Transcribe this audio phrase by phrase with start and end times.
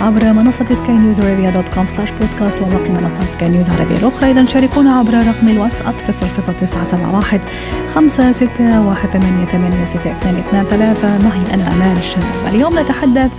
[0.00, 4.30] عبر منصة سكاي نيوز عربيه dot com slash بودكاست وباقي منصات سكاي نيوز العربيه الأخرى.
[4.30, 7.40] اذا شاركونا عبر رقم الواتساب 00971
[7.94, 13.30] 561 88 622 3 معي أنا أمال الشاب اليوم نتحدث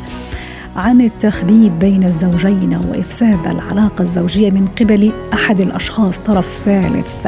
[0.79, 6.17] عن التخبيب بين الزوجين وإفساد العلاقة الزوجية من قبل أحد الأشخاص.
[6.17, 7.27] طرف ثالث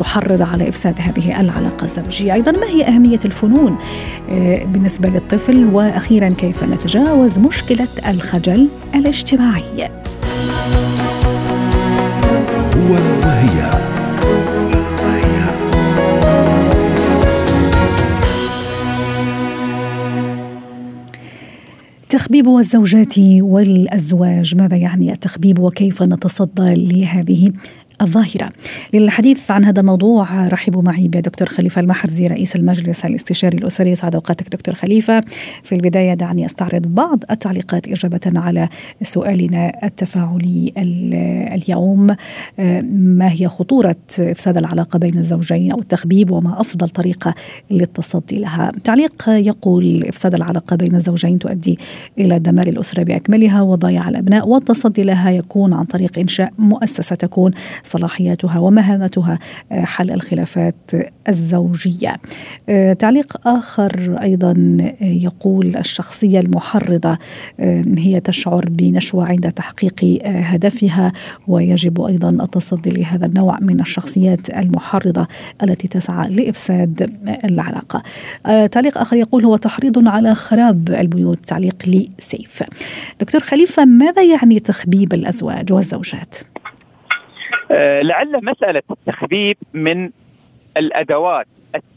[0.00, 3.76] يحرض على إفساد هذه العلاقة الزوجية، أيضا ما هي أهمية الفنون؟
[4.30, 9.90] آه، بالنسبة للطفل وأخيرا كيف نتجاوز مشكلة الخجل الاجتماعي.
[12.76, 12.92] هو
[13.24, 13.91] وهي.
[22.14, 27.52] التخبيب والزوجات والأزواج ماذا يعني التخبيب وكيف نتصدى لهذه
[28.02, 28.48] الظاهرة.
[28.94, 33.94] للحديث عن هذا الموضوع رحبوا معي بدكتور خليفة المحرزي رئيس المجلس الاستشاري الأسري.
[33.94, 35.24] سعد أوقاتك دكتور خليفة.
[35.62, 38.68] في البداية دعني أستعرض بعض التعليقات إجابة على
[39.02, 40.72] سؤالنا التفاعلي
[41.54, 42.06] اليوم.
[42.92, 47.34] ما هي خطورة إفساد العلاقة بين الزوجين أو التخبيب وما أفضل طريقة
[47.70, 51.78] للتصدي لها؟ تعليق يقول إفساد العلاقة بين الزوجين تؤدي
[52.18, 57.52] إلى دمار الأسرة بأكملها وضياع الأبناء والتصدي لها يكون عن طريق إنشاء مؤسسة تكون
[57.92, 59.38] صلاحياتها ومهامتها
[59.72, 60.74] آه، حل الخلافات
[61.28, 62.16] الزوجية.
[62.68, 67.18] آه، تعليق آخر أيضا آه، يقول الشخصية المحرضة
[67.98, 71.12] هي تشعر بنشوة عند تحقيق هدفها
[71.48, 75.26] ويجب أيضا التصدي لهذا النوع من الشخصيات المحرضة
[75.62, 77.10] التي تسعى لإفساد
[77.44, 78.02] العلاقة.
[78.44, 82.62] تعليق آخر يقول هو تحريض على خراب البيوت تعليق لسيف.
[83.20, 86.34] دكتور خليفة ماذا يعني تخبيب الأزواج والزوجات؟
[87.72, 90.10] آه، لعل مسألة التخبيب من
[90.76, 91.46] الأدوات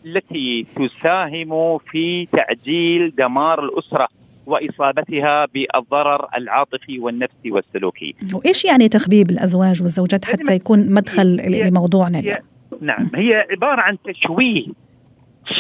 [0.06, 4.08] التي تساهم في تعجيل دمار الأسرة
[4.46, 8.16] وإصابتها بالضرر العاطفي والنفسي والسلوكي.
[8.34, 11.38] وإيش يعني تخبيب الأزواج والزوجات حتى يكون مدخل
[11.68, 12.38] لموضوعنا اليوم؟
[12.82, 14.66] نعم هي عبارة عن تشويه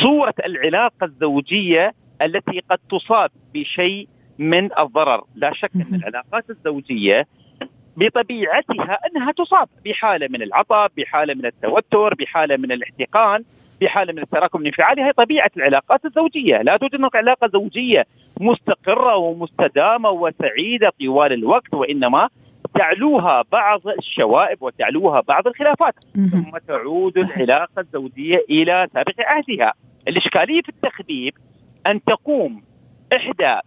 [0.04, 4.08] صورة العلاقة الزوجية التي قد تصاب بشيء
[4.40, 7.28] من الضرر، لا شك إن العلاقات الزوجية
[7.98, 13.44] بطبيعتها أنها تصاب بحالة من العطب، بحالة من التوتر، بحالة من الاحتقان،
[13.82, 15.04] بحالة من التراكم الانفعالي.
[15.04, 18.06] هي طبيعة العلاقات الزوجية، لا توجد هناك علاقة زوجية
[18.40, 22.30] مستقرة ومستدامة وسعيدة طوال الوقت وإنما
[22.76, 25.94] تعلوها بعض الشوائب وتعلوها بعض الخلافات.
[26.32, 29.74] ثم تعود العلاقة الزوجية إلى سابق عهدها.
[30.08, 31.34] الإشكالية في التخبيب
[31.88, 32.64] أن تقوم
[33.16, 33.60] إحدى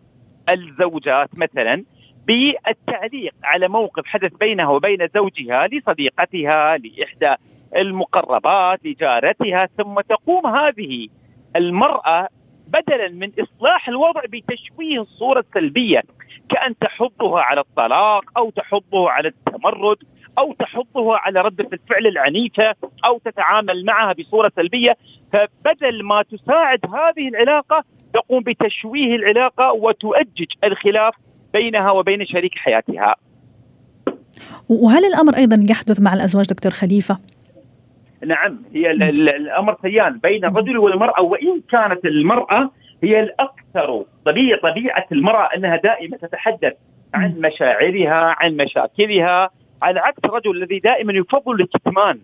[0.49, 1.85] الزوجات مثلا
[2.29, 7.35] بالتعليق على موقف حدث بينها وبين زوجها لصديقتها لإحدى
[7.77, 11.09] المقربات لجارتها ثم تقوم هذه
[11.57, 12.29] المرأة
[12.67, 16.03] بدلا من إصلاح الوضع بتشويه الصورة السلبيه
[16.49, 19.97] كأن تحضها على الطلاق أو تحضه على التمرد
[20.39, 22.75] أو تحضه على رده الفعل العنيفة
[23.05, 24.97] أو تتعامل معها بصورة سلبية.
[25.33, 27.85] فبدل ما تساعد هذه العلاقة
[28.15, 31.15] تقوم بتشويه العلاقة وتؤجج الخلاف
[31.53, 33.15] بينها وبين شريك حياتها.
[34.69, 37.19] وهل الأمر أيضا يحدث مع الأزواج دكتور خليفة؟
[38.27, 42.71] نعم هي الأمر سيان بين الرجل والمرأة وإن كانت المرأة
[43.03, 46.73] هي الأكثر طبيعه طبيعة المرأة أنها دائما تتحدث
[47.15, 49.51] عن مشاعرها عن مشاكلها.
[49.83, 52.19] على عكس الرجل الذي دائما يفضل الكتمان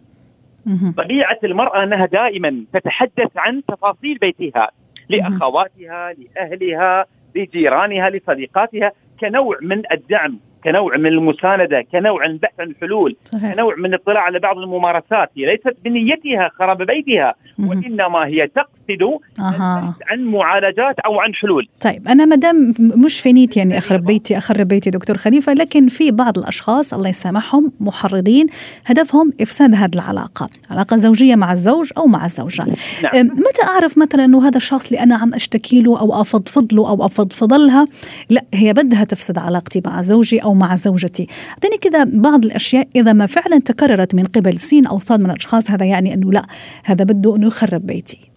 [0.96, 4.70] طبيعة المرأة أنها دائما تتحدث عن تفاصيل بيتها
[5.08, 8.92] لأخواتها لأهلها لجيرانها لصديقاتها.
[9.24, 10.40] كنوع من الدعم.
[10.64, 13.54] كنوع من المساندة كنوع من البحث عن الحلول صحيح.
[13.54, 18.74] كنوع من الاطلاع على بعض الممارسات هي ليست بنيتها خراب بيتها وإنما هي تقصد
[19.40, 19.94] أه.
[20.06, 24.68] عن معالجات أو عن حلول طيب أنا مدام مش في نيتي يعني أخرب بيتي أخرب
[24.68, 28.46] بيتي دكتور خليفة لكن في بعض الأشخاص الله يسامحهم محرضين
[28.86, 32.64] هدفهم إفساد هذه العلاقة علاقة زوجية مع الزوج أو مع الزوجة
[33.02, 33.26] نعم.
[33.26, 37.06] متى أعرف مثلا أنه هذا الشخص اللي أنا عم أشتكي له أو أفضفض له أو
[37.06, 37.86] أفضفض لها
[38.30, 41.26] لا هي بدها تفسد علاقتي مع زوجي أو مع زوجتي.
[41.50, 45.70] أعطيني كذا بعض الأشياء إذا ما فعلا تكررت من قبل سين أو صاد من الأشخاص
[45.70, 46.46] هذا يعني أنه لا
[46.84, 48.30] هذا بده أنه يخرب بيتي.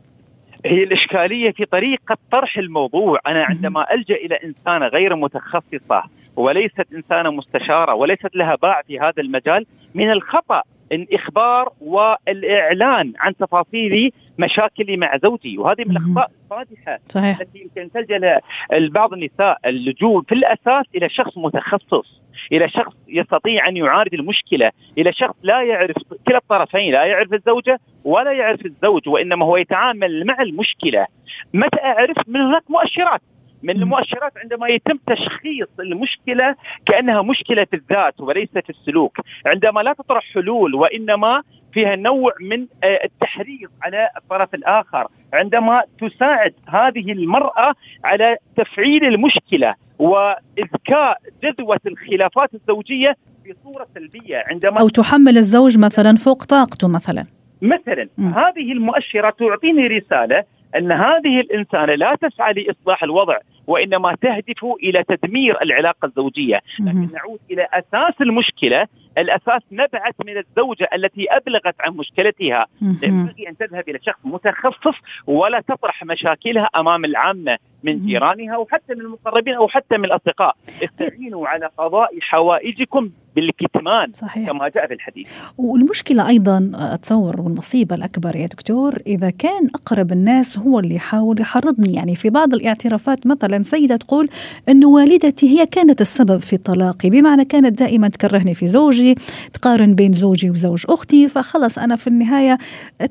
[0.65, 3.19] هي الإشكالية في طريقة طرح الموضوع.
[3.27, 6.03] أنا عندما ألجأ إلى إنسانة غير متخصصة
[6.35, 9.65] وليست إنسانة مستشارة وليست لها باع في هذا المجال
[9.95, 15.57] من الخطأ الإخبار والإعلان عن تفاصيل مشاكلي مع زوجي.
[15.57, 17.39] وهذه من الاخطاء الفادحه صحيح.
[17.39, 18.39] التي يمكن تلجأ
[18.71, 25.13] بعض النساء اللجوء في الأساس إلى شخص متخصص إلى شخص يستطيع أن يعالج المشكلة إلى
[25.13, 25.95] شخص لا يعرف
[26.27, 31.07] كلا الطرفين لا يعرف الزوجة ولا يعرف الزوج وإنما هو يتعامل مع المشكلة.
[31.53, 33.21] متى أعرف من هناك مؤشرات؟
[33.67, 36.55] من المؤشرات عندما يتم تشخيص المشكلة
[36.85, 41.43] كأنها مشكلة في الذات وليس في السلوك، عندما لا تطرح حلول وإنما
[41.73, 47.73] فيها نوع من آه، التحريض على الطرف الآخر، عندما تساعد هذه المرأة
[48.03, 53.15] على تفعيل المشكلة وإذكاء جدوى الخلافات الزوجية
[53.49, 54.43] بصورة سلبية.
[54.47, 57.25] عندما أو تحمل الزوج مثلا فوق طاقته مثلا.
[57.61, 58.27] مثلا م.
[58.27, 60.43] هذه المؤشرات تعطيني رسالة
[60.75, 63.37] أن هذه الإنسانة لا تسعى لإصلاح الوضع.
[63.67, 68.87] وإنما تهدف إلى تدمير العلاقة الزوجية، لكن نعود إلى أساس المشكلة،
[69.17, 72.65] الأساس نبعت من الزوجة التي أبلغت عن مشكلتها،
[73.03, 74.95] ينبغي أن تذهب إلى شخص متخصص
[75.27, 77.57] ولا تطرح مشاكلها أمام العامة.
[77.83, 84.49] من جيرانها وحتى من المقربين أو حتى من الأصدقاء، استعينوا على قضاء حوائجكم بالكتمان صحيح.
[84.49, 85.27] كما جاء في الحديث.
[85.57, 91.93] والمشكلة أيضا أتصور والمصيبة الأكبر يا دكتور إذا كان أقرب الناس هو اللي يحاول يحرضني.
[91.93, 94.29] يعني في بعض الاعترافات مثلا سيدة تقول
[94.69, 99.15] أن والدتي هي كانت السبب في طلاقي بمعنى كانت دائما تكرهني في زوجي
[99.53, 102.57] تقارن بين زوجي وزوج أختي فخلص أنا في النهاية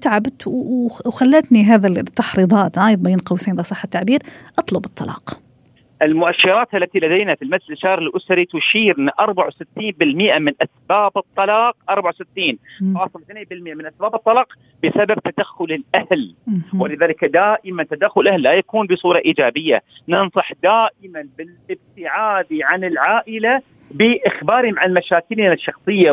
[0.02, 2.78] تعبت وخلتني هذا التحريضات.
[2.78, 4.22] عايد بين قوسين إذا صح التعبير.
[4.58, 5.40] أطلب الطلاق.
[6.02, 11.76] المؤشرات التي لدينا في المجلس الإشاري الأسري تشير ان 64% من أسباب الطلاق.
[11.90, 14.48] 64.2% من أسباب الطلاق
[14.84, 16.34] بسبب تدخل الأهل.
[16.80, 19.82] ولذلك دائما تدخل الأهل لا يكون بصورة إيجابية.
[20.08, 26.10] ننصح دائما بالابتعاد عن العائلة بإخبارهم عن مشاكلنا الشخصية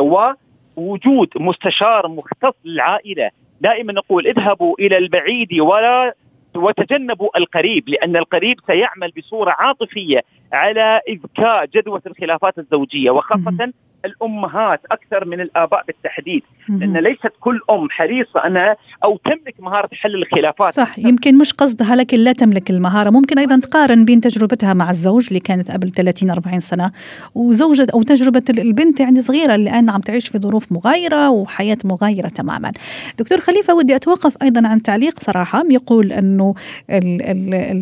[0.76, 3.30] ووجود مستشار مختص للعائلة.
[3.60, 6.14] دائما نقول اذهبوا إلى البعيد ولا
[6.56, 10.22] وتجنبوا القريب لأن القريب سيعمل بصورة عاطفية
[10.52, 13.72] على اذكاء جدوى الخلافات الزوجية وخاصة
[14.04, 20.14] الأمهات أكثر من الآباء بالتحديد لأن ليست كل أم حريصة انها أو تملك مهارة حل
[20.14, 20.72] الخلافات.
[20.72, 23.10] صح يمكن مش قصدها لكن لا تملك المهارة.
[23.10, 26.92] ممكن أيضا تقارن بين تجربتها مع الزوج اللي كانت قبل 30 40 سنة
[27.34, 32.28] وزوجة أو تجربة البنت يعني صغيرة اللي الآن عم تعيش في ظروف مغايرة وحياة مغايرة
[32.28, 32.72] تماما.
[33.18, 35.62] دكتور خليفة ودي أتوقف أيضا عن تعليق صراحة.
[35.70, 36.54] يقول إنه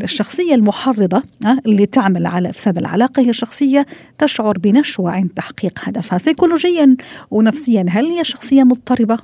[0.03, 1.23] الشخصية المحرضة
[1.67, 3.87] اللي تعمل على أفساد العلاقة هي شخصية
[4.19, 6.12] تشعر بنشوة عند تحقيق هدفها.
[6.19, 6.97] سيكولوجيا
[7.31, 7.85] ونفسيا.
[7.89, 9.19] هل هي شخصية مضطربة؟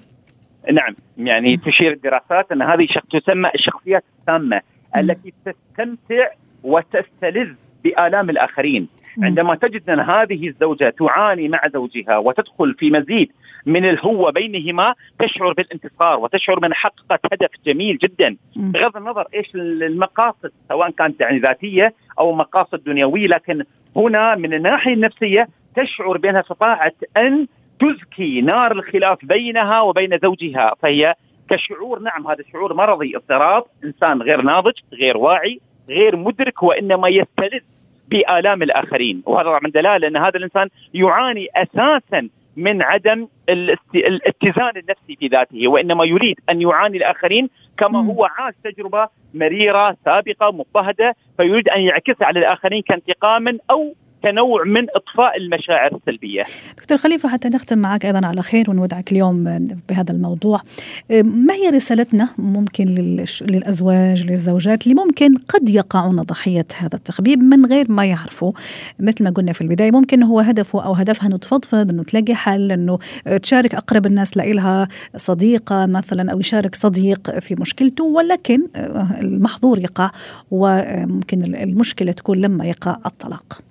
[0.73, 0.96] نعم.
[1.19, 4.61] يعني تشير الدراسات أن هذه تسمى الشخصيات السامة
[4.96, 6.29] التي تستمتع
[6.62, 7.52] وتستلذ
[7.85, 8.88] بآلام الآخرين.
[9.23, 13.32] عندما تجد أن هذه الزوجة تعاني مع زوجها وتدخل في مزيد
[13.67, 18.37] من الهوة بينهما تشعر بالانتصار وتشعر من حققت هدف جميل جدا.
[18.56, 23.64] بغض النظر إيش المقاصد سواء كانت يعني ذاتية أو مقاصد دنيوية لكن
[23.96, 25.49] هنا من الناحية النفسية
[25.83, 27.47] تشعر بأنها استطاعت أن
[27.81, 31.15] تزكي نار الخلاف بينها وبين زوجها فهي
[31.51, 37.61] كشعور نعم هذا شعور مرضي اضطراب إنسان غير ناضج غير واعي غير مدرك وإنما يستلذ
[38.09, 39.23] بآلام الآخرين.
[39.27, 43.29] وهذا طبعا دلالة أن هذا الإنسان يعاني أساسا من عدم
[43.95, 50.50] الاتزان النفسي في ذاته وإنما يريد أن يعاني الآخرين كما هو عاش تجربة مريرة سابقة
[50.50, 56.43] مضطهدة فيريد أن يعكسها على الآخرين كانتقاما أو كنوع من إطفاء المشاعر السلبية.
[56.79, 59.45] دكتور خليفة حتى نختم معك أيضا على خير ونودعك اليوم
[59.89, 60.61] بهذا الموضوع.
[61.25, 62.85] ما هي رسالتنا ممكن
[63.43, 68.53] للأزواج للزوجات اللي ممكن قد يقعون ضحية هذا التخبيب من غير ما يعرفوا
[69.01, 72.73] مثل ما قلنا في البداية ممكن هو هدفه أو هدفها إنه تفضفض إنه تلاقي حل
[72.73, 72.99] إنه
[73.43, 78.69] تشارك أقرب الناس لها صديقة مثلا أو يشارك صديق في مشكلته ولكن
[79.21, 80.11] المحظور يقع
[80.51, 83.68] وممكن المشكلة تكون لما يقع الطلاق.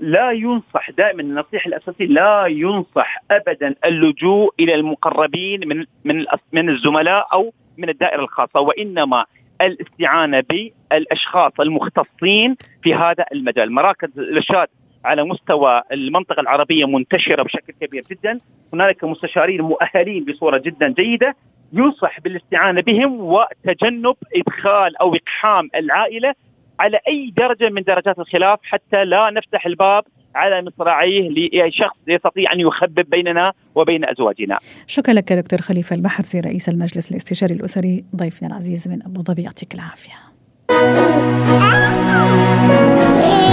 [0.00, 7.28] لا ينصح دائما النصيحة الأساسية لا ينصح ابدا اللجوء إلى المقربين من من من الزملاء
[7.32, 9.24] أو من الدائرة الخاصة وإنما
[9.60, 14.68] الاستعانة بالأشخاص المختصين في هذا المجال، مراكز الإرشاد
[15.04, 18.40] على مستوى المنطقة العربية منتشرة بشكل كبير جدا،
[18.72, 21.36] هنالك مستشارين مؤهلين بصورة جدا جيدة
[21.72, 26.34] ينصح بالاستعانة بهم وتجنب إدخال أو إقحام العائلة
[26.80, 30.04] على أي درجة من درجات الخلاف حتى لا نفتح الباب
[30.34, 34.58] على مصراعيه لشخص يستطيع أن يخبب بيننا وبين أزواجنا.
[34.86, 39.74] شكرا لك دكتور خليفة البحرسي رئيس المجلس الاستشاري الأسري ضيفنا العزيز من أبو ظبي يعطيك
[39.74, 40.12] العافية.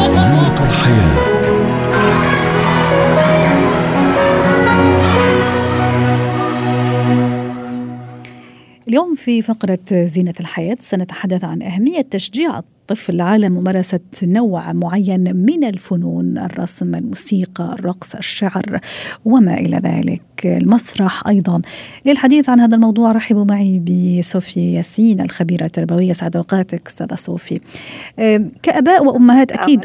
[0.07, 1.33] زينة الحياة
[8.87, 15.63] اليوم في فقرة زينة الحياة سنتحدث عن أهمية تشجيع الطفل على ممارسة نوع معين من
[15.63, 18.79] الفنون الرسم الموسيقى الرقص الشعر
[19.25, 20.21] وما إلى ذلك.
[20.45, 21.61] المسرح أيضا.
[22.05, 26.13] للحديث عن هذا الموضوع رحبوا معي بصوفي ياسين الخبيرة التربوية.
[26.13, 27.59] سعد أوقاتك أستاذة صوفي.
[28.63, 29.79] كأباء وأمهات أكيد.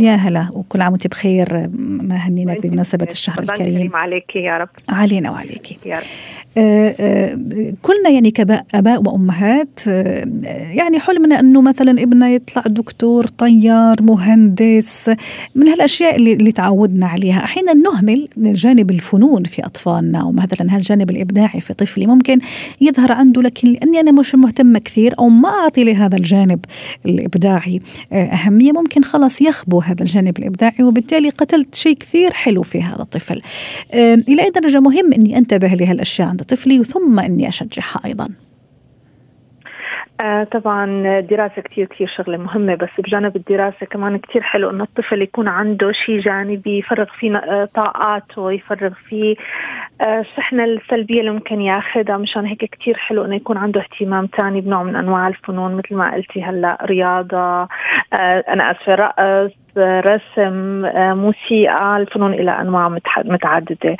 [0.00, 1.68] يا هلا وكل عام وأنت بخير.
[1.78, 3.96] ما هنيناك بمناسبة الشهر الكريم.
[3.96, 4.68] عليك يا رب.
[4.88, 5.86] علينا وعليك.
[5.86, 6.04] يا رب.
[7.82, 9.86] كلنا يعني كاباء وأمهات
[10.76, 15.10] يعني حلمنا أنه مثلا ابننا يطلع دكتور طيار مهندس
[15.54, 17.44] من هالأشياء اللي, اللي تعودنا عليها.
[17.44, 22.38] أحيانا نهمل جانب الفنون في أطفالنا ومثلا هالجانب الإبداعي في طفلي ممكن
[22.80, 26.64] يظهر عنده لكن لأني أنا مش مهتمة كثير أو ما أعطي لهذا الجانب
[27.06, 27.80] الإبداعي
[28.12, 33.42] أهمية ممكن خلاص يخبو هذا الجانب الإبداعي وبالتالي قتلت شيء كثير حلو في هذا الطفل.
[33.94, 38.28] إلى أي درجة مهم إني أنتبه لهالأشياء عند طفلي ثم إني أشجعها أيضا.
[40.20, 40.84] آه طبعا
[41.18, 45.92] الدراسة كتير كتير شغلة مهمة بس بجانب الدراسة كمان كتير حلو إنه الطفل يكون عنده
[45.92, 49.36] شيء جانبي يفرغ فيه آه، طاقاته يفرغ فيه
[50.00, 54.60] آه، الشحنة السلبية اللي ممكن ياخذها مشان هيك كتير حلو إنه يكون عنده اهتمام تاني
[54.60, 57.62] بنوع من أنواع الفنون مثل ما قلتي هلأ رياضة.
[58.12, 63.96] آه، أنا أسفة رقص رسم آه، موسيقى الفنون إلى أنواع متعددة.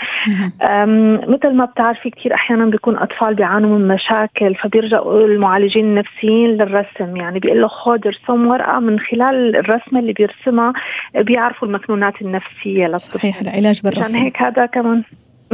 [1.28, 7.16] مثل ما بتعرفي كثير أحيانا بيكون أطفال بيعانوا من مشاكل فبيرجعوا المعالجين النفسيين للرسم.
[7.16, 10.72] يعني بيقول له خذ ارسم ورقة من خلال الرسمة اللي بيرسمها
[11.14, 13.18] بيعرفوا المكنونات النفسية للطفل.
[13.18, 14.00] صحيح العلاج بالرسم.
[14.00, 15.02] عشان هيك هذا كمان.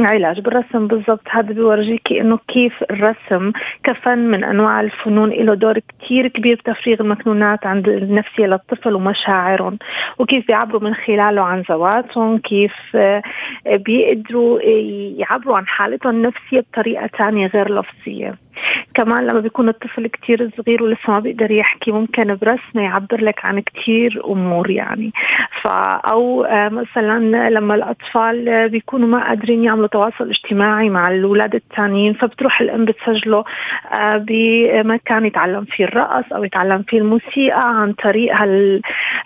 [0.05, 1.21] علاج بالرسم بالضبط.
[1.29, 3.51] هذا بيورجيكي إنه كيف الرسم
[3.83, 9.77] كفن من أنواع الفنون له دور كثير كبير بتفريغ المكنونات عند النفسية للطفل ومشاعرهم.
[10.19, 13.21] وكيف بيعبروا من خلاله عن ذواتهم كيف آه،
[13.65, 14.59] بيقدروا
[15.17, 18.35] يعبروا عن حالتهم النفسية بطريقة ثانية غير لفظية.
[18.93, 23.59] كمان لما بيكون الطفل كتير صغير ولسه ما بيقدر يحكي ممكن برسمة يعبر لك عن
[23.59, 25.11] كتير أمور يعني.
[25.61, 32.13] فا أو آه، مثلا لما الأطفال بيكونوا ما قادرين يعملوا تواصل اجتماعي مع الاولاد الثانيين
[32.13, 33.43] فبتروح الأم بتسجله
[33.91, 38.33] آه، بمكان يتعلم فيه الرقص أو يتعلم فيه الموسيقى عن طريق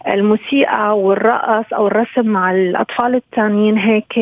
[0.07, 4.19] الموسيقى والرقص أو الرسم مع الأطفال الثانيين هيك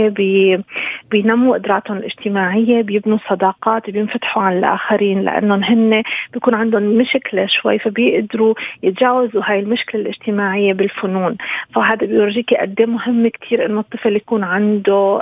[1.11, 8.53] بينموا قدراتهم الاجتماعية بيبنوا صداقات بينفتحوا على الآخرين لأنهم هن بيكون عندهم مشكلة شوي فبيقدروا
[8.83, 11.37] يتجاوزوا هاي المشكلة الاجتماعية بالفنون.
[11.75, 15.21] فهذا بيورجيك قد إيه مهم كثير إنه الطفل يكون عنده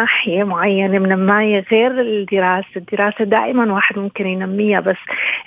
[0.00, 2.66] ناحية معينة منمايه غير الدراسة.
[2.76, 4.96] الدراسة دائما واحد ممكن ينميها بس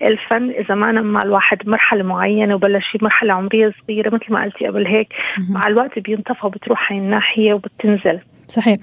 [0.01, 4.67] الفن إذا ما نمى الواحد مرحلة معينة وبلش في مرحلة عمرية صغيرة مثل ما قلتي
[4.67, 5.07] قبل هيك
[5.49, 8.19] مع الوقت بينطفى بتروح هاي الناحية وبتنزل.
[8.47, 8.77] صحيح.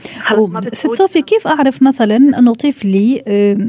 [0.72, 3.22] ست صوفي كيف أعرف مثلا انه طفلي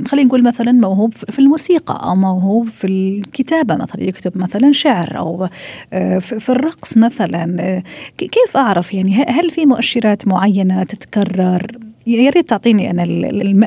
[0.07, 5.47] خلينا نقول مثلا موهوب في الموسيقى أو موهوب في الكتابة مثلا يكتب مثلا شعر أو
[5.93, 7.83] آه، في الرقص مثلا آه،
[8.17, 13.03] كيف أعرف يعني هل في مؤشرات معينة تتكرر؟ يا ريت تعطيني أنا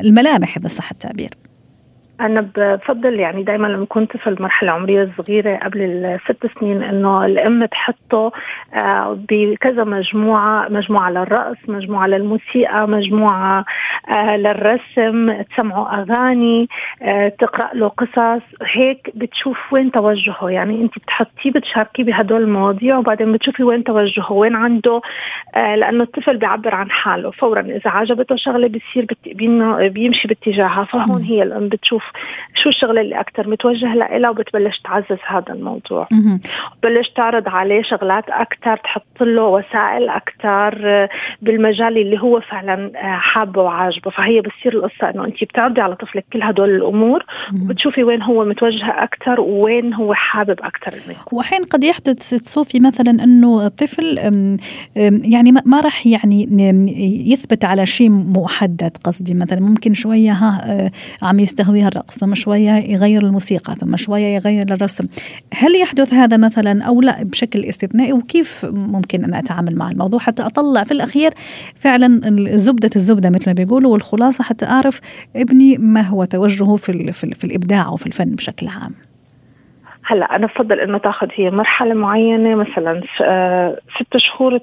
[0.01, 1.31] الملامح إذا صح التعبير.
[2.21, 7.65] أنا بفضل يعني دائما لما كنت في المرحلة العمرية الصغيرة قبل الست سنين إنه الأم
[7.65, 8.33] تحطه
[8.75, 13.65] آه، بكذا مجموعة مجموعة للرقص مجموعة للموسيقى مجموعة
[14.09, 16.69] آه، للرسم تسمعوا أغاني
[17.03, 18.43] آه، تقرأ له قصص.
[18.63, 20.51] هيك بتشوف وين توجهه.
[20.51, 25.01] يعني أنت بتحطيه بتشاركيه بهدول المواضيع وبعدين بتشوفي وين توجهه وين عنده
[25.55, 27.31] لأنه الطفل بيعبر عن حاله.
[27.31, 29.07] فورا إذا عجبته شغلة بيصير
[29.89, 30.85] بيمشي باتجاهها.
[30.85, 32.04] فهون هي الأم بتشوف
[32.63, 36.09] شو الشغلة اللي أكثر متوجه لها وبتبلش تعزز هذا الموضوع.
[36.79, 41.09] بتبلش تعرض عليه شغلات أكثر تحط له وسائل أكثر آه،
[41.43, 44.11] بالمجال اللي هو فعلا آه، حابه وعاجبه.
[44.11, 47.25] فهي بتصير القصة إنه انت بتعرضي على طفلك كل هدول الأمور
[47.63, 53.11] وبتشوفي وين هو متوجه أكثر وين هو حابب أكثر وحين قد يحدث ست صوفي مثلا
[53.25, 54.19] إنه الطفل
[55.35, 56.47] يعني ما راح يعني
[57.33, 60.91] يثبت على شيء محدد قصدي مثلا ممكن شوية ها آه،
[61.23, 65.05] عم يستهويها الرقص ثم شوية يغير الموسيقى ثم شوية يغير الرسم.
[65.55, 70.43] هل يحدث هذا مثلا أو لا بشكل استثنائي؟ وكيف ممكن أن أتعامل مع الموضوع حتى
[70.43, 71.31] أطلع في الأخير
[71.77, 72.21] فعلا
[72.57, 75.01] زبدة الزبدة مثل ما بيقولوا والخلاصة حتى أعرف
[75.37, 78.95] ابني ما هو توجهه في, في, في الإبداع وفي الفن بشكل عام.
[80.07, 84.59] هلا أنا بفضل إنه تأخذ هي مرحلة معينة مثلا آه، ست شهور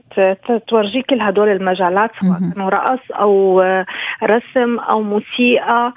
[0.67, 3.85] تورجيك كل هدول المجالات سواء كانوا رقص أو آه،
[4.23, 5.93] رسم أو موسيقى.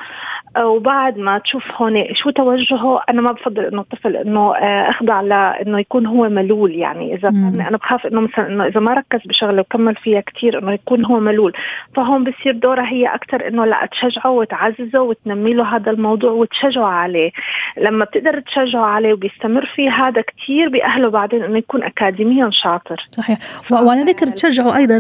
[0.59, 5.81] وبعد ما تشوف هون شو توجهه أنا ما بفضل إنه الطفل إنه آه، أخضع لأنه
[5.81, 6.75] يكون هو ملول.
[6.75, 10.59] يعني إذا كان أنا بخاف إنه مثلا إنه إذا ما ركز بشغلة وكمل فيها كثير
[10.59, 11.53] إنه يكون هو ملول.
[11.97, 17.31] فهون بصير دورها هي أكثر إنه لا تشجعه وتعززه وتنمي له هذا الموضوع وتشجعه عليه.
[17.79, 23.07] لما بتقدر تشجعه عليه وبيستمر في هذا كثير بيأهله بعدين إنه يكون اكاديميا شاطر.
[23.11, 23.39] صحيح.
[23.71, 24.99] وعلى ذكر تشجعه أيضا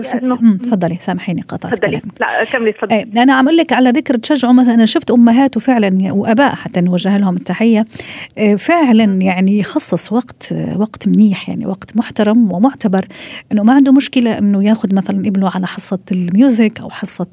[0.62, 2.00] تفضلي سامحيني قطعت تفضلي.
[2.20, 2.96] لا كملي تفضلي.
[2.96, 6.80] إيه أنا عم أقول لك على ذكر تشجعه مثلا أنا شفت أمهات وفعلا وأباء حتى
[6.80, 7.86] نوجه لهم التحية.
[8.38, 13.06] إيه، فعلا يعني يخصص وقت وقت منيح يعني وقت محترم ومعتبر
[13.52, 17.26] إنه ما عنده مشكلة إنه ياخذ مثلا ابنه على حصة الميوزك أو حصة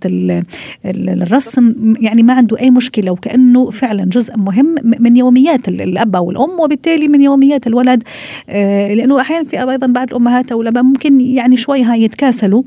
[0.85, 3.11] الرسم يعني ما عنده أي مشكلة.
[3.11, 8.03] وكأنه فعلا جزء مهم من يوميات الأب أو الأم وبالتالي من يوميات الولد.
[8.49, 12.63] إيه، لأنه أحيانا في أيضا بعض الأمهات أو الأباء ممكن يعني شوي هاي يتكاسلوا.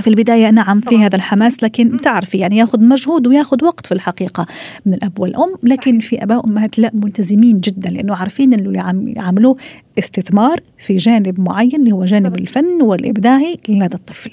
[0.00, 4.46] في البداية نعم في هذا الحماس لكن تعرفي يعني ياخذ مجهود وياخذ وقت في الحقيقة
[4.86, 5.54] من الأب والأم.
[5.62, 9.56] لكن في أباء وأمهات لا ملتزمين جدا لأنه عارفين أنه اللي عم يعملوه
[9.98, 14.30] استثمار في جانب معين اللي هو جانب الفن والإبداعي لدى الطفل.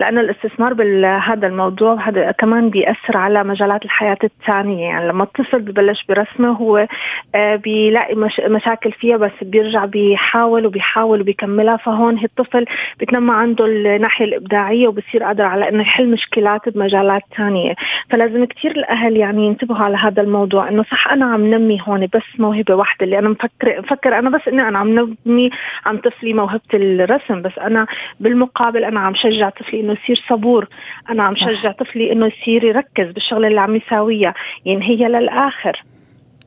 [0.00, 6.04] لأنه الاستثمار بهذا الموضوع هذا كمان بيأثر على مجالات الحياة الثانية يعني لما الطفل ببلش
[6.08, 6.86] برسمة هو
[7.34, 11.76] آه، بيلاقي مش مشاكل فيها بس بيرجع بيحاول وبيحاول وبيكملها.
[11.76, 12.64] فهون الطفل
[13.00, 17.74] بتنمى عنده الناحية الإبداعية وبصير قادر على إنه يحل مشكلات بمجالات ثانية
[18.10, 22.22] فلازم كثير الأهل يعني ينتبهوا على هذا الموضوع إنه صح أنا عم نمي هون بس
[22.38, 25.50] موهبة واحدة اللي أنا مفكر مفكر أنا بس إني أنا عم نمي
[25.86, 27.86] عن طفلي موهبة الرسم بس أنا
[28.20, 30.68] بالمقابل أنا عم شجع طفلي إنه يصير صبور.
[31.10, 34.34] أنا عم شجع طفلي إنه يصير يركز بالشغلة اللي عم يساويها.
[34.66, 35.82] ينهيها للآخر.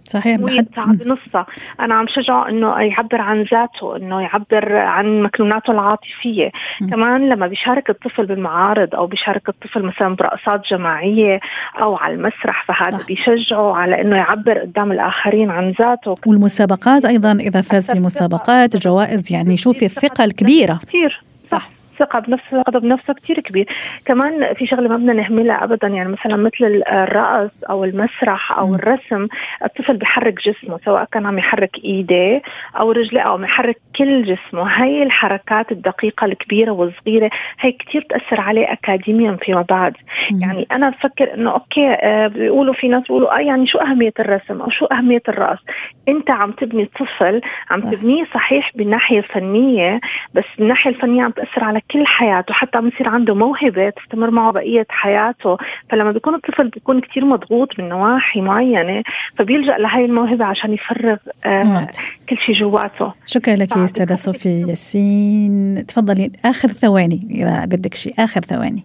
[0.07, 1.45] صحيح ويدفع بنصها.
[1.79, 6.51] أنا عم شجعه إنه يعبر عن ذاته إنه يعبر عن مكنوناته العاطفية.
[6.81, 6.89] م.
[6.89, 11.39] كمان لما بيشارك الطفل بالمعارض أو بيشارك الطفل مثلا برقصات جماعية
[11.81, 13.07] أو على المسرح فهذا صح.
[13.07, 16.15] بيشجعه على إنه يعبر قدام الآخرين عن ذاته.
[16.27, 20.79] والمسابقات أيضا إذا فاز في مسابقات جوائز يعني شوفي الثقة الكبيرة.
[20.87, 21.21] كثير.
[21.45, 21.74] صح.
[21.99, 23.67] ثقه بنفسه ثقه بنفسه كثير كبير.
[24.05, 29.27] كمان في شغلة ما بدنا نهملها ابدا يعني مثلا مثل الرقص أو المسرح أو الرسم
[29.63, 32.41] الطفل بيحرك جسمه سواء كان عم يحرك ايديه
[32.79, 34.63] أو رجليه أو عم يحرك كل جسمه.
[34.63, 39.93] هاي الحركات الدقيقة الكبيرة والصغيرة هي كثير تاثر عليه اكاديميا فيما بعد.
[40.41, 44.61] يعني أنا بفكر إنه okay آه بيقولوا في ناس بيقولوا آه يعني شو أهمية الرسم
[44.61, 45.59] أو شو أهمية الرقص؟
[46.07, 49.99] أنت عم تبني طفل عم تبنيه صحيح بالناحية الفنية
[50.33, 54.51] بس الناحية الفنية عم تأثر على كل حياته حتى عم يصير عنده موهبة تستمر معه
[54.51, 55.57] بقية حياته.
[55.89, 59.03] فلما بيكون الطفل بيكون كتير مضغوط من نواحي معينة
[59.37, 61.87] فبيلجأ لهي الموهبة عشان يفرغ آه
[62.29, 63.13] كل شيء جواته.
[63.25, 65.85] شكرا لك يا أستاذة صوفي ياسين.
[65.87, 68.83] تفضلي آخر ثواني إذا بدك شيء آخر ثواني.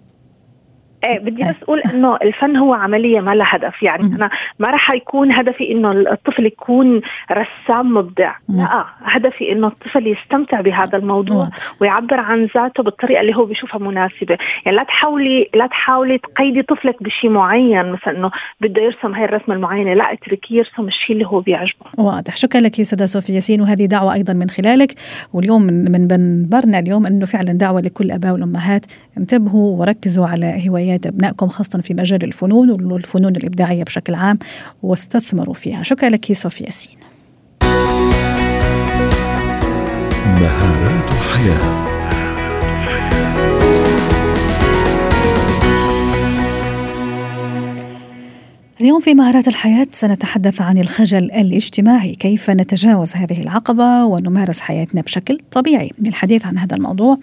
[1.04, 3.82] إيه بدي بس أقول إنه الفن هو عملية ما لها هدف.
[3.82, 7.00] يعني أنا ما راح يكون هدفي إنه الطفل يكون
[7.32, 8.34] رسام مبدع.
[8.48, 14.38] لا هدفي إنه الطفل يستمتع بهذا الموضوع ويعبر عن ذاته بالطريقة اللي هو بيشوفها مناسبة.
[14.66, 19.54] يعني لا تحاولي لا تحاولي تقيدي طفلك بشيء معين مثلا إنه بده يرسم هاي الرسمة
[19.54, 19.94] المعينة.
[19.94, 21.86] لا اتركيه يرسم الشيء اللي هو بيعجبه.
[21.98, 22.36] واضح.
[22.36, 24.94] شكرا لك يا سيدة صوفيا ياسين وهذه دعوة أيضا من خلالك.
[25.34, 28.86] واليوم من من منبرنا اليوم إنه فعلا دعوة لكل الاباء والأمهات.
[29.18, 34.38] انتبهوا وركزوا على هوايات هوايات أبنائكم خاصة في مجال الفنون والفنون الإبداعية بشكل عام
[34.83, 35.83] واستثمروا فيها.
[35.83, 36.96] شكرا لك صوفيا ياسين.
[40.26, 41.89] مهارات حياة.
[48.80, 52.14] اليوم في مهارات الحياة سنتحدث عن الخجل الاجتماعي.
[52.14, 57.18] كيف نتجاوز هذه العقبة ونمارس حياتنا بشكل طبيعي؟ للحديث عن هذا الموضوع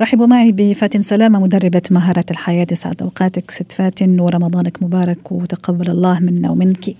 [0.00, 2.66] رحبوا معي بفاتن سلامة مدربة مهارات الحياة.
[2.72, 6.94] يسعد أوقاتك ست فاتن ورمضانك مبارك وتقبل الله منا ومنك.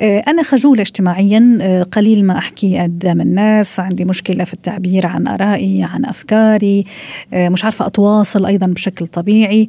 [0.00, 1.58] آه، أنا خجولة اجتماعيا.
[1.60, 3.80] آه، قليل ما أحكي قدام الناس.
[3.80, 6.84] عندي مشكلة في التعبير عن آرائي عن أفكاري.
[7.32, 9.68] آه، مش عارفة أتواصل أيضا بشكل طبيعي.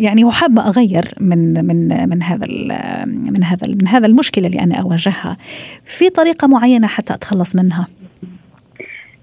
[0.00, 2.46] يعني وحابه أغير من من من هذا
[3.06, 5.36] من هذا من هذا المشكلة اللي أنا أواجهها.
[5.84, 7.86] في طريقة معينة حتى أتخلص منها؟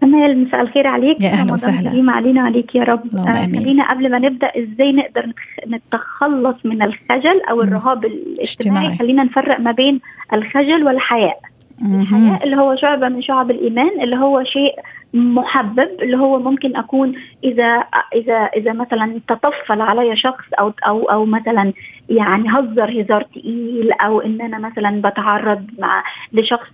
[0.03, 1.21] أمال مساء الخير عليك.
[1.21, 1.89] يا أهلا وسهلا.
[1.91, 3.15] كريم علينا عليك يا رب.
[3.15, 5.33] آه خلينا قبل ما نبدأ إزاي نقدر
[5.67, 9.99] نتخلص من الخجل أو الرهاب الاجتماعي؟ خلينا نفرق ما بين
[10.33, 11.39] الخجل والحياء.
[11.81, 14.75] الحياء اللي هو شعبة من شعب الإيمان اللي هو شيء
[15.13, 17.83] محبب اللي هو ممكن أكون إذا
[18.15, 21.73] إذا إذا مثلا تطفل علي شخص أو أو أو مثلا
[22.09, 26.69] يعني هزر هزار تقيل أو إن أنا مثلا بتعرض مع لشخص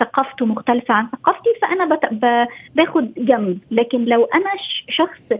[0.00, 1.98] ثقافته مختلفة عن ثقافتي فأنا
[2.74, 3.58] باخد جنب.
[3.70, 4.50] لكن لو أنا
[4.88, 5.32] شخص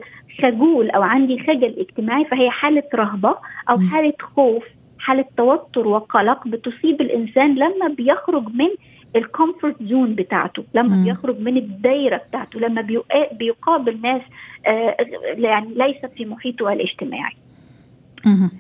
[0.43, 3.37] خجول أو عندي خجل اجتماعي فهي حالة رهبة
[3.71, 4.65] أو حالة خوف
[4.99, 8.69] حالة توتر وقلق بتصيب الإنسان لما بيخرج من
[9.17, 11.05] ال comfort zone بتاعته لما مم.
[11.05, 12.81] بيخرج من الدايرة بتاعته لما
[13.33, 14.23] بيقابل ناس
[14.67, 17.37] آه يعني ليست في محيطه الاجتماعي.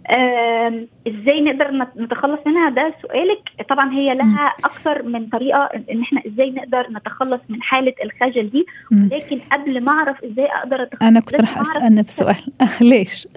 [0.06, 3.40] آه إزاي نقدر نتخلص منها؟ ده سؤالك.
[3.68, 8.66] طبعا هي لها أكثر من طريقة إن إحنا إزاي نقدر نتخلص من حالة الخجل دي.
[8.92, 12.36] ولكن قبل ما أعرف إزاي أقدر اتخلص أنا كنت راح اسال نفس السؤال
[12.90, 13.28] ليش؟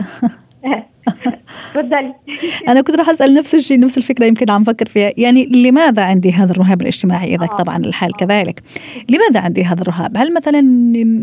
[1.74, 2.14] تفضلي.
[2.70, 5.12] أنا كنت راح أسأل نفس الشيء نفس الفكرة يمكن عم فكر فيها.
[5.18, 7.58] يعني لماذا عندي هذا الرهاب الاجتماعي اذا آه.
[7.58, 8.64] طبعا الحال كذلك.
[9.10, 10.62] لماذا عندي هذا الرهاب؟ هل مثلا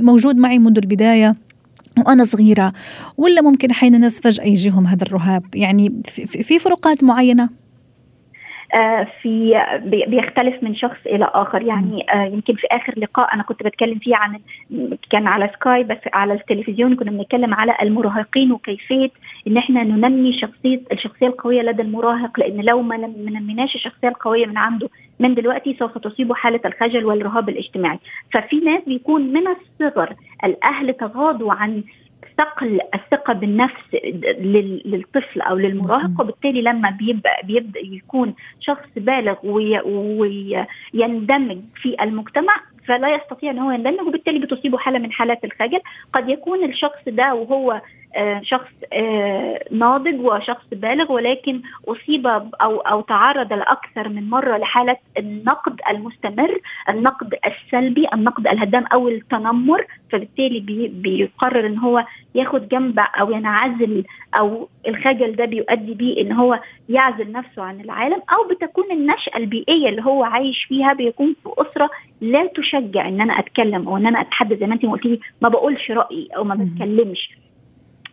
[0.03, 1.37] موجود معي منذ البداية
[2.07, 2.73] وأنا صغيرة
[3.17, 6.03] ولا ممكن حين الناس فجأة يجيهم هذا الرهاب؟ يعني
[6.43, 7.64] في فروقات معينة؟ آه،
[9.23, 9.65] في
[10.09, 11.63] بيختلف من شخص إلى آخر.
[11.63, 14.39] يعني آه، يمكن في آخر لقاء أنا كنت بتكلم فيه عن
[15.11, 19.11] كان على سكاي بس على التلفزيون كنا بنتكلم على المراهقين وكيفية
[19.47, 24.59] إن إحنا ننمي شخصية الشخصية القوية لدى المراهق لأن لو ما نميناش الشخصية القوية من
[24.59, 24.89] عنده
[25.21, 27.99] من دلوقتي سوف تصيبه حالة الخجل والرهاب الاجتماعي.
[28.33, 31.83] ففي ناس بيكون من الصغر الأهل تغاضوا عن
[32.39, 33.95] ثقل الثقة بالنفس
[34.85, 39.37] للطفل أو للمراهق وبالتالي لما بيبدا بيبدأ يكون شخص بالغ
[40.95, 45.81] ويندمج في المجتمع فلا يستطيع إن هو يندمج وبالتالي بتصيبه حالة من حالات الخجل.
[46.13, 47.81] قد يكون الشخص ده وهو
[48.43, 55.81] شخص آه، ناضج وشخص بالغ ولكن أصيب أو أو تعرض لأكثر من مرة لحالة النقد
[55.91, 63.31] المستمر، النقد السلبي، النقد الهدام أو التنمر، فبالتالي بي بيقرر إن هو ياخد جنب أو
[63.31, 69.37] ينعزل أو الخجل ده بيؤدي بيه إن هو يعزل نفسه عن العالم أو بتكون النشأة
[69.37, 74.07] البيئية اللي هو عايش فيها بيكون في أسرة لا تشجع إن أنا أتكلم أو إن
[74.07, 74.59] أنا أتحدث.
[74.59, 77.31] زي ما انت قلتي ما بقولش رأيي أو ما بتكلمش.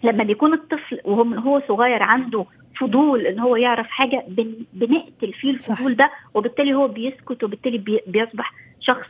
[0.04, 2.46] لما بيكون الطفل وهو هو صغير عنده
[2.80, 4.26] فضول إن هو يعرف حاجة
[4.74, 9.08] بنقتل فيه الفضول ده وبالتالي هو بيسكت وبالتالي بيصبح شخص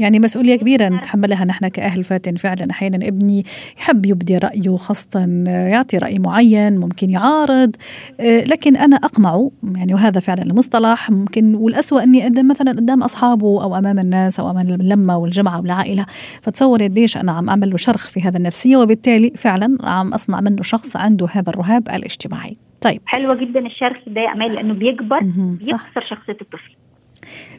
[0.00, 2.36] يعني مسؤولية كبيرة نتحملها نحن كأهل فاتن.
[2.36, 3.44] فعلا أحيانا ابني
[3.78, 7.76] يحب يبدي رأيه خاصة يعطي رأي معين ممكن يعارض.
[8.20, 11.10] آه، لكن أنا أقمعه يعني وهذا فعلا المصطلح.
[11.10, 16.06] ممكن والأسوأ أني قدام مثلا قدام أصحابه أو أمام الناس أو أمام اللمة والجمعة والعائلة.
[16.42, 20.62] فتصور قديش أنا عم أعمل له شرخ في هذا النفسية وبالتالي فعلا عم أصنع منه
[20.62, 22.56] شخص عنده هذا الرهاب الاجتماعي.
[22.80, 23.00] طيب.
[23.06, 26.76] حلوة جدا الشرخ ده يا أمال لأنه بيكبر بيكسر شخصية الطفل.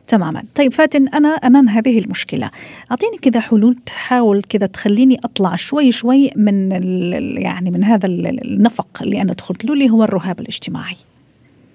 [0.08, 0.44] تماما.
[0.56, 2.50] طيب فاتن أنا أمام هذه المشكلة.
[2.92, 6.72] أعطيني كذا حلول تحاول كذا تخليني أطلع شوي شوي من
[7.42, 10.96] يعني من هذا النفق اللي أنا دخلت له اللي هو الرهاب الاجتماعي.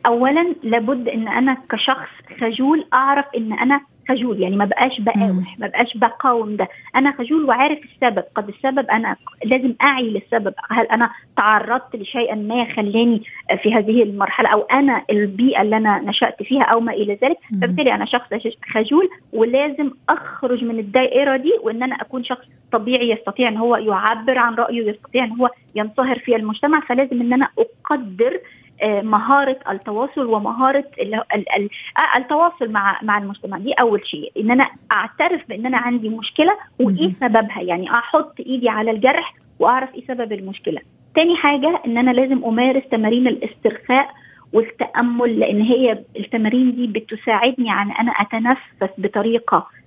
[0.07, 2.11] اولا لابد إن أنا كشخص
[2.41, 3.81] خجول أعرف إن أنا
[4.12, 6.68] خجول يعني ما بقاش بقاوح ما بقاش بقاوم ده.
[6.96, 10.55] أنا خجول وعارف السبب قد السبب أنا لازم أعي للسبب.
[10.70, 13.22] هل أنا تعرضت لشيء ما خلاني
[13.62, 17.94] في هذه المرحلة أو أنا البيئة اللي أنا نشأت فيها أو ما إلى ذلك؟ فبالتالي
[17.94, 18.29] أنا شخص
[18.75, 24.38] خجول ولازم أخرج من الدائرة دي وإن أنا أكون شخص طبيعي يستطيع إن هو يعبر
[24.38, 26.81] عن رأيه يستطيع إن هو ينصهر في المجتمع.
[26.81, 28.40] فلازم إن أنا أقدر
[28.85, 33.59] مهارة التواصل ومهارة آه، التواصل مع مع المجتمع.
[33.59, 34.33] دي أول شيء.
[34.37, 37.61] إن أنا أعترف بإن أنا عندي مشكلة وإيه سببها.
[37.62, 40.81] يعني أحط إيدي على الجرح وأعرف إيه سبب المشكلة.
[41.14, 44.14] تاني حاجة إن أنا لازم أمارس تمارين الاسترخاء
[44.53, 49.82] والتأمل لأن هي التمارين دي بتساعدني على أن أنا أتنفس بطريقة آه،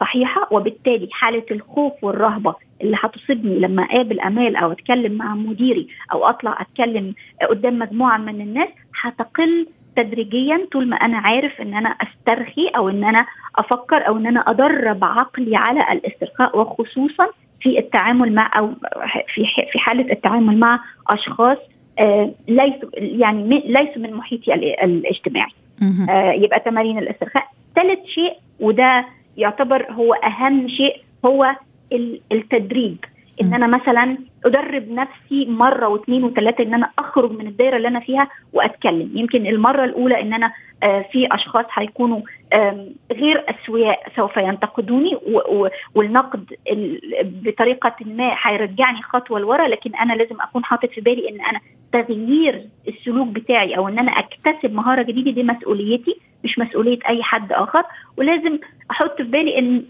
[0.00, 0.48] صحيحة.
[0.50, 6.60] وبالتالي حالة الخوف والرهبة اللي هتصيبني لما أقابل أمال أو أتكلم مع مديري أو أطلع
[6.60, 7.14] أتكلم
[7.50, 8.68] قدام مجموعة من الناس
[9.00, 14.26] هتقل تدريجيا طول ما أنا عارف إن أنا أسترخي أو إن أنا أفكر أو إن
[14.26, 17.26] أنا أدرب عقلي على الاسترخاء وخصوصا
[17.60, 18.70] في التعامل مع أو
[19.34, 21.58] في في حالة التعامل مع أشخاص
[21.98, 25.50] آه ليسوا يعني ليسوا من محيطي الاجتماعي.
[26.10, 27.44] آه يبقى تمارين الاسترخاء
[27.74, 29.04] ثالث شيء وده
[29.40, 31.56] يعتبر هو أهم شيء هو
[32.32, 33.04] التدريب
[33.42, 38.00] إن أنا مثلا أدرب نفسي مرة واثنين وثلاثة إن أنا أخرج من الدايرة اللي أنا
[38.00, 39.10] فيها وأتكلم.
[39.14, 42.20] يمكن المرة الأولى إن أنا آه، في أشخاص هيكونوا
[43.12, 45.16] غير أسوياء سوف ينتقدوني
[45.94, 46.54] والنقد
[47.22, 51.60] بطريقة ما هيرجعني خطوة لورا لكن أنا لازم أكون حاطط في بالي إن أنا
[51.92, 57.52] تغيير السلوك بتاعي أو إن أنا أكتسب مهارة جديدة دي مسؤوليتي مش مسؤولية أي حد
[57.52, 57.82] آخر.
[58.16, 58.58] ولازم
[58.90, 59.82] أحط في بالي إن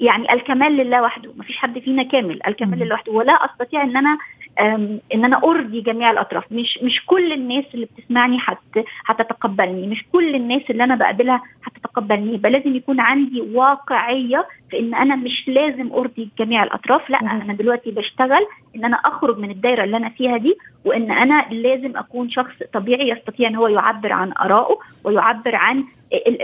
[0.00, 1.32] يعني الكمال لله وحده.
[1.36, 3.12] ما فيش حد فينا كامل الكمال لله وحده.
[3.12, 4.18] ولا أستطيع إن أنا
[4.60, 6.44] إن أنا أرضي جميع الأطراف.
[6.52, 8.58] مش مش كل الناس اللي بتسمعني حت
[9.06, 9.86] هتتقبلني.
[9.86, 12.34] مش كل الناس اللي أنا بقابلها هتتقبلني.
[12.34, 17.10] يبقى لازم يكون عندي واقعية في إن أنا مش لازم أرضي جميع الأطراف.
[17.10, 21.46] لا أنا دلوقتي بشتغل إن أنا أخرج من الدايرة اللي أنا فيها دي وإن أنا
[21.50, 25.84] لازم أكون شخص طبيعي يستطيع إن هو يعبر عن آرائه ويعبر عن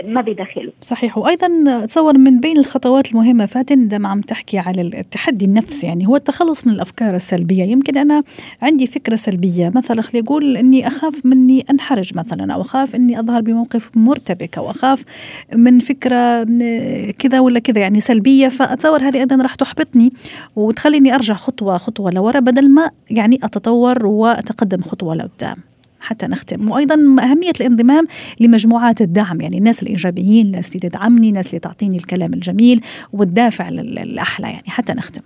[0.05, 0.71] ما بداخله.
[0.81, 1.17] صحيح.
[1.17, 1.47] وأيضا
[1.83, 5.87] اتصور من بين الخطوات المهمة فاتن عندما عم تحكي على التحدي النفسي.
[5.87, 7.63] يعني هو التخلص من الأفكار السلبية.
[7.63, 8.23] يمكن أنا
[8.61, 9.71] عندي فكرة سلبية.
[9.75, 14.69] مثلا خلي أقول إني أخاف مني أنحرج مثلا أو أخاف إني أظهر بموقف مرتبك أو
[14.69, 15.03] أخاف
[15.55, 16.43] من فكرة
[17.19, 18.47] كذا ولا كذا يعني سلبية.
[18.47, 20.13] فأتصور هذه أيضا راح تحبطني
[20.55, 25.57] وتخليني أرجع خطوة خطوة لورا بدل ما يعني أتطور وأتقدم خطوة لقدام.
[26.03, 26.71] حتى نختم.
[26.71, 28.07] وأيضا أهمية الانضمام
[28.39, 32.81] لمجموعات الدعم يعني الناس الإيجابيين الناس اللي تدعمني الناس اللي تعطيني الكلام الجميل
[33.13, 35.21] والدافع الاحلى يعني حتى نختم.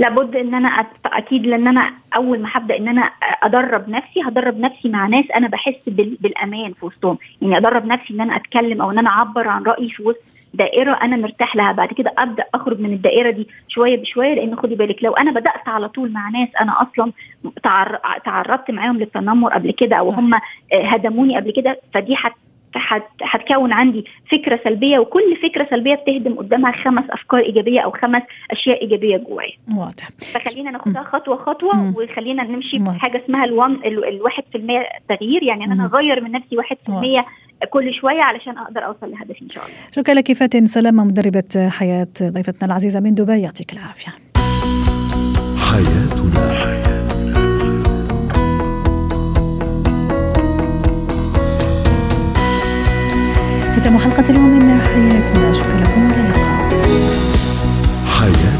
[0.00, 0.68] لابد إن أنا
[1.06, 3.10] أكيد لأن أنا أول ما هبدأ إن أنا
[3.42, 5.74] أدرب نفسي هدرب نفسي مع ناس أنا بحس
[6.20, 7.18] بالأمان في وسطهم.
[7.42, 10.22] يعني أدرب نفسي إن أنا أتكلم أو إن أنا أعبر عن رأيي في وسط
[10.54, 11.72] دائرة أنا مرتاح لها.
[11.72, 15.68] بعد كده أبدأ أخرج من الدائرة دي شوية بشوية لأن خدي بالك لو أنا بدأت
[15.68, 17.12] على طول مع ناس أنا أصلا
[18.24, 20.30] تعرضت معاهم للتنمر قبل كده أو هم
[20.72, 22.32] هدموني قبل كده فدي حت
[23.22, 28.82] هتكون عندي فكرة سلبية وكل فكرة سلبية بتهدم قدامها خمس أفكار إيجابية أو خمس أشياء
[28.82, 29.52] إيجابية جوايا.
[29.76, 30.08] واضح.
[30.34, 31.94] فخلينا ناخدها خطوة خطوة مم.
[31.96, 36.76] وخلينا نمشي بحاجة اسمها الوان الواحد في المية تغيير يعني أنا اغير من نفسي واحد
[36.86, 37.26] في المية
[37.70, 39.76] كل شوية علشان أقدر أوصل لهدفي إن شاء الله.
[39.96, 44.12] شكرا لك فاتن سلامه مدربة حياة ضيفتنا العزيزة من دبي يعطيك العافية.
[45.70, 46.19] حياتنا
[53.80, 56.68] ختام حلقة اليوم من حياتنا شكرا لكم والى اللقاء.
[58.06, 58.59] حياتنا